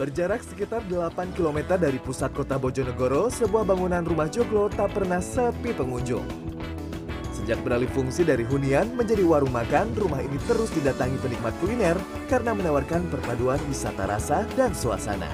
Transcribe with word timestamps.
Berjarak 0.00 0.40
sekitar 0.40 0.80
8 0.88 1.36
km 1.36 1.76
dari 1.76 2.00
pusat 2.00 2.32
kota 2.32 2.56
Bojonegoro, 2.56 3.28
sebuah 3.28 3.68
bangunan 3.68 4.00
rumah 4.00 4.32
joglo 4.32 4.72
tak 4.72 4.96
pernah 4.96 5.20
sepi 5.20 5.76
pengunjung. 5.76 6.24
Sejak 7.36 7.60
beralih 7.60 7.92
fungsi 7.92 8.24
dari 8.24 8.40
hunian 8.48 8.96
menjadi 8.96 9.20
warung 9.28 9.52
makan, 9.52 9.92
rumah 10.00 10.24
ini 10.24 10.40
terus 10.48 10.72
didatangi 10.72 11.20
penikmat 11.20 11.52
kuliner 11.60 12.00
karena 12.32 12.56
menawarkan 12.56 13.12
perpaduan 13.12 13.60
wisata 13.68 14.08
rasa 14.08 14.48
dan 14.56 14.72
suasana. 14.72 15.28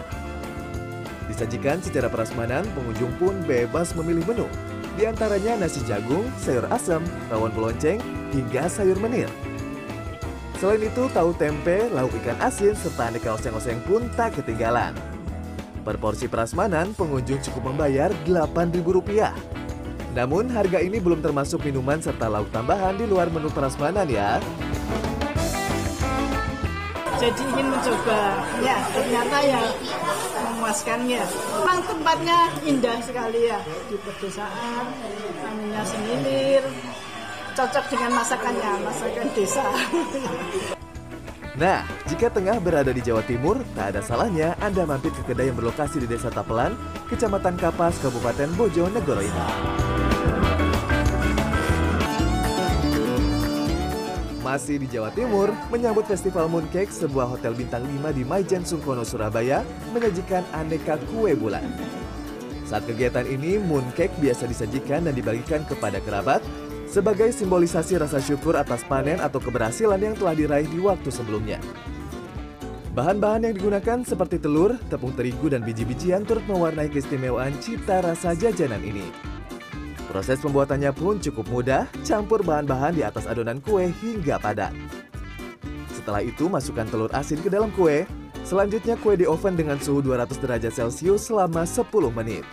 Disajikan 1.31 1.79
secara 1.79 2.11
prasmanan, 2.11 2.67
pengunjung 2.75 3.15
pun 3.23 3.39
bebas 3.47 3.95
memilih 3.95 4.27
menu. 4.35 4.51
Di 4.99 5.07
antaranya 5.07 5.63
nasi 5.63 5.79
jagung, 5.87 6.27
sayur 6.43 6.67
asam, 6.75 7.07
rawon 7.31 7.55
pelonceng, 7.55 8.03
hingga 8.35 8.67
sayur 8.67 8.99
menir. 8.99 9.31
Selain 10.57 10.81
itu, 10.81 11.05
tahu 11.13 11.37
tempe, 11.37 11.93
lauk 11.93 12.17
ikan 12.25 12.41
asin, 12.41 12.73
serta 12.73 13.13
aneka 13.13 13.37
oseng-oseng 13.37 13.77
pun 13.85 14.09
tak 14.17 14.41
ketinggalan. 14.41 14.97
Per 15.85 16.01
porsi 16.01 16.33
prasmanan, 16.33 16.97
pengunjung 16.97 17.45
cukup 17.45 17.71
membayar 17.71 18.09
Rp8.000. 18.25 19.37
Namun, 20.17 20.49
harga 20.49 20.81
ini 20.81 20.97
belum 20.97 21.21
termasuk 21.21 21.61
minuman 21.61 22.01
serta 22.01 22.33
lauk 22.33 22.49
tambahan 22.57 22.97
di 22.97 23.05
luar 23.05 23.29
menu 23.29 23.53
prasmanan 23.53 24.09
ya. 24.09 24.41
Jadi 27.21 27.43
ingin 27.49 27.69
mencoba, 27.73 28.45
ya 28.65 28.77
ternyata 28.93 29.37
ya 29.45 29.61
memuaskannya. 30.37 31.23
Memang 31.25 31.81
tempatnya 31.85 32.39
indah 32.65 32.97
sekali 33.05 33.49
ya 33.49 33.61
di 33.89 33.97
pedesaan, 34.01 34.85
anginnya 35.45 35.83
semilir, 35.85 36.65
cocok 37.57 37.85
dengan 37.89 38.11
masakannya, 38.21 38.73
masakan 38.85 39.27
desa. 39.33 39.65
Nah, 41.57 41.89
jika 42.05 42.29
tengah 42.29 42.61
berada 42.61 42.93
di 42.93 43.01
Jawa 43.01 43.25
Timur, 43.25 43.57
tak 43.73 43.97
ada 43.97 44.05
salahnya 44.05 44.53
Anda 44.61 44.85
mampir 44.85 45.09
ke 45.09 45.25
kedai 45.25 45.49
yang 45.49 45.57
berlokasi 45.57 46.05
di 46.05 46.05
Desa 46.05 46.29
Tapelan, 46.29 46.77
Kecamatan 47.09 47.57
Kapas, 47.57 47.97
Kabupaten 48.05 48.53
Bojonegoro 48.61 49.25
ini. 49.25 49.45
Masih 54.45 54.77
di 54.77 54.85
Jawa 54.93 55.09
Timur, 55.17 55.49
menyambut 55.73 56.05
Festival 56.05 56.53
Mooncake, 56.53 56.93
sebuah 56.93 57.25
hotel 57.25 57.57
bintang 57.57 57.89
5 57.89 58.13
di 58.13 58.29
Maijen 58.29 58.61
Sungkono, 58.69 59.01
Surabaya, 59.01 59.65
menyajikan 59.97 60.45
aneka 60.53 61.01
kue 61.09 61.33
bulan. 61.33 61.65
Saat 62.69 62.85
kegiatan 62.85 63.25
ini, 63.25 63.57
mooncake 63.57 64.13
biasa 64.21 64.45
disajikan 64.45 65.09
dan 65.09 65.17
dibagikan 65.17 65.65
kepada 65.65 66.05
kerabat, 66.05 66.45
sebagai 66.97 67.29
simbolisasi 67.29 68.01
rasa 68.01 68.17
syukur 68.25 68.57
atas 68.57 68.81
panen 68.89 69.21
atau 69.21 69.37
keberhasilan 69.37 70.01
yang 70.01 70.17
telah 70.17 70.33
diraih 70.33 70.65
di 70.65 70.81
waktu 70.81 71.13
sebelumnya. 71.13 71.61
Bahan-bahan 72.97 73.45
yang 73.45 73.55
digunakan 73.61 74.01
seperti 74.01 74.41
telur, 74.41 74.81
tepung 74.89 75.13
terigu, 75.13 75.53
dan 75.53 75.61
biji-bijian 75.61 76.25
turut 76.25 76.41
mewarnai 76.49 76.89
keistimewaan 76.89 77.53
cita 77.61 78.01
rasa 78.01 78.33
jajanan 78.33 78.81
ini. 78.81 79.05
Proses 80.09 80.41
pembuatannya 80.41 80.97
pun 80.97 81.21
cukup 81.21 81.45
mudah, 81.53 81.85
campur 82.09 82.41
bahan-bahan 82.41 82.97
di 82.97 83.05
atas 83.05 83.29
adonan 83.29 83.61
kue 83.61 83.93
hingga 84.01 84.41
padat. 84.41 84.73
Setelah 85.93 86.25
itu, 86.25 86.49
masukkan 86.49 86.89
telur 86.89 87.13
asin 87.13 87.45
ke 87.45 87.53
dalam 87.53 87.69
kue. 87.77 88.09
Selanjutnya, 88.49 88.97
kue 88.97 89.21
di 89.21 89.29
oven 89.29 89.53
dengan 89.53 89.77
suhu 89.77 90.01
200 90.01 90.41
derajat 90.41 90.73
Celcius 90.73 91.29
selama 91.29 91.69
10 91.69 91.85
menit. 92.09 92.49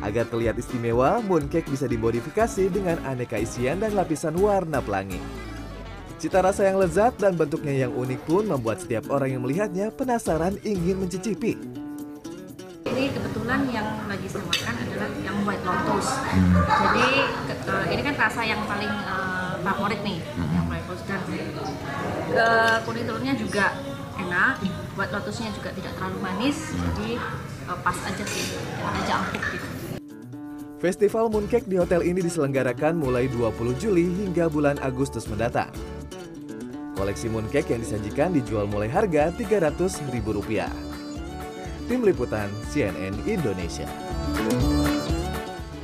Agar 0.00 0.24
terlihat 0.24 0.56
istimewa, 0.56 1.20
mooncake 1.20 1.68
bisa 1.68 1.84
dimodifikasi 1.84 2.72
dengan 2.72 2.96
aneka 3.04 3.36
isian 3.36 3.84
dan 3.84 3.92
lapisan 3.92 4.32
warna 4.40 4.80
pelangi. 4.80 5.20
Cita 6.16 6.40
rasa 6.40 6.68
yang 6.68 6.76
lezat 6.76 7.16
dan 7.16 7.32
bentuknya 7.32 7.84
yang 7.84 7.92
unik 7.92 8.20
pun 8.24 8.44
membuat 8.44 8.80
setiap 8.80 9.08
orang 9.08 9.36
yang 9.36 9.42
melihatnya 9.44 9.88
penasaran 9.88 10.56
ingin 10.60 11.00
mencicipi. 11.00 11.56
Ini 12.84 13.04
kebetulan 13.08 13.64
yang 13.72 14.04
lagi 14.04 14.28
saya 14.28 14.44
makan 14.44 14.74
adalah 14.84 15.08
yang 15.20 15.36
white 15.44 15.64
lotus. 15.64 16.06
Jadi 16.68 17.08
ke- 17.48 17.60
ke- 17.64 17.86
ini 17.92 18.02
kan 18.04 18.14
rasa 18.20 18.40
yang 18.44 18.60
paling 18.64 18.92
eh, 18.92 19.52
favorit 19.64 20.00
nih, 20.00 20.18
yang 20.36 20.66
white 20.68 20.86
lotus 20.88 21.04
dan 21.08 21.20
ke 21.24 22.46
kuning 22.84 23.04
telurnya 23.04 23.32
juga 23.36 23.76
enak. 24.16 24.64
White 24.96 25.12
lotusnya 25.16 25.48
juga 25.56 25.72
tidak 25.72 25.92
terlalu 25.96 26.18
manis, 26.20 26.68
jadi 26.72 27.16
eh, 27.64 27.78
pas 27.80 27.96
aja 27.96 28.24
sih, 28.28 28.44
aja 28.80 29.12
empuk 29.24 29.44
gitu. 29.56 29.68
Festival 30.80 31.28
Mooncake 31.28 31.68
di 31.68 31.76
hotel 31.76 32.00
ini 32.00 32.24
diselenggarakan 32.24 32.96
mulai 32.96 33.28
20 33.28 33.76
Juli 33.76 34.08
hingga 34.24 34.48
bulan 34.48 34.80
Agustus 34.80 35.28
mendatang. 35.28 35.68
Koleksi 36.96 37.28
mooncake 37.28 37.76
yang 37.76 37.84
disajikan 37.84 38.32
dijual 38.32 38.64
mulai 38.64 38.88
harga 38.88 39.28
Rp300.000. 39.36 40.68
Tim 41.84 42.00
Liputan 42.00 42.48
CNN 42.72 43.12
Indonesia. 43.28 43.88